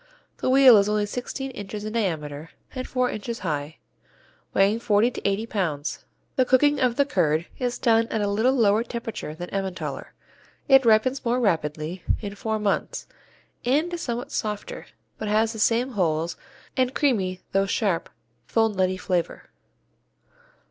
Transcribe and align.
The 0.37 0.49
"wheel" 0.49 0.77
is 0.77 0.89
only 0.89 1.05
sixteen 1.05 1.51
inches 1.51 1.85
in 1.85 1.93
diameter 1.93 2.49
and 2.73 2.87
four 2.87 3.11
inches 3.11 3.37
high, 3.41 3.77
weighing 4.51 4.79
forty 4.79 5.11
to 5.11 5.21
eighty 5.27 5.45
pounds. 5.45 6.05
The 6.37 6.43
cooking 6.43 6.79
of 6.79 6.95
the 6.95 7.05
curd 7.05 7.45
is 7.59 7.77
done 7.77 8.07
at 8.07 8.19
a 8.19 8.27
little 8.27 8.55
lower 8.55 8.83
temperature 8.83 9.35
than 9.35 9.51
Emmentaler, 9.53 10.13
it 10.67 10.85
ripens 10.85 11.23
more 11.23 11.39
rapidly 11.39 12.01
in 12.19 12.33
four 12.33 12.57
months 12.57 13.05
and 13.63 13.93
is 13.93 14.01
somewhat 14.01 14.31
softer, 14.31 14.87
but 15.19 15.27
has 15.27 15.53
the 15.53 15.59
same 15.59 15.91
holes 15.91 16.35
and 16.75 16.95
creamy 16.95 17.41
though 17.51 17.67
sharp, 17.67 18.09
full 18.47 18.69
nutty 18.69 18.97
flavor. 18.97 19.51